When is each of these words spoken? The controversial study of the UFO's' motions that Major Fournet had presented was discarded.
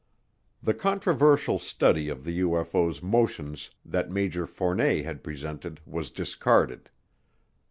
The 0.63 0.73
controversial 0.73 1.59
study 1.59 2.09
of 2.09 2.23
the 2.23 2.39
UFO's' 2.39 3.03
motions 3.03 3.69
that 3.85 4.09
Major 4.09 4.47
Fournet 4.47 5.03
had 5.05 5.23
presented 5.23 5.79
was 5.85 6.09
discarded. 6.09 6.89